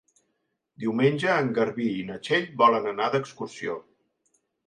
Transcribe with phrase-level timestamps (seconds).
[0.83, 3.77] Diumenge en Garbí i na Txell volen anar d'excursió.